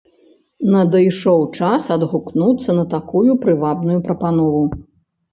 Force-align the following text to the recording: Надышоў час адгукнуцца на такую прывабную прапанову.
Надышоў 0.75 1.41
час 1.59 1.83
адгукнуцца 1.95 2.75
на 2.79 2.85
такую 2.93 3.35
прывабную 3.43 3.99
прапанову. 4.07 4.63